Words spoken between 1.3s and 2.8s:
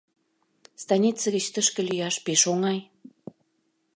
гыч тышке лӱяш пеш оҥай.